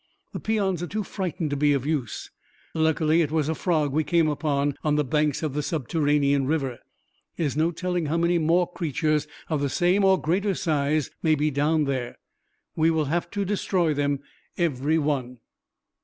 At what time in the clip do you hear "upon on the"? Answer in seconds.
4.27-5.03